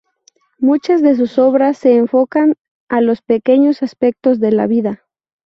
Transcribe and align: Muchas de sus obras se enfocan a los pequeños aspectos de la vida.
Muchas 0.57 1.03
de 1.03 1.15
sus 1.15 1.37
obras 1.37 1.77
se 1.77 1.95
enfocan 1.95 2.55
a 2.89 3.01
los 3.01 3.21
pequeños 3.21 3.83
aspectos 3.83 4.39
de 4.39 4.51
la 4.51 4.65
vida. 4.65 5.03